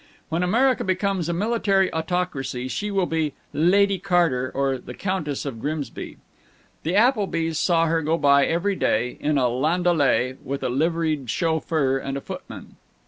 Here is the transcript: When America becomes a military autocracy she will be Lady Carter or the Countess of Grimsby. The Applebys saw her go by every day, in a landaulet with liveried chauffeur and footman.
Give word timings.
When 0.29 0.41
America 0.41 0.83
becomes 0.83 1.29
a 1.29 1.31
military 1.33 1.93
autocracy 1.93 2.67
she 2.69 2.89
will 2.89 3.05
be 3.05 3.35
Lady 3.53 3.99
Carter 3.99 4.51
or 4.55 4.79
the 4.79 4.95
Countess 4.95 5.45
of 5.45 5.61
Grimsby. 5.61 6.17
The 6.81 6.95
Applebys 6.95 7.59
saw 7.59 7.85
her 7.85 8.01
go 8.01 8.17
by 8.17 8.47
every 8.47 8.75
day, 8.75 9.17
in 9.19 9.37
a 9.37 9.47
landaulet 9.47 10.39
with 10.43 10.63
liveried 10.63 11.29
chauffeur 11.29 11.99
and 11.99 12.23
footman. 12.23 12.77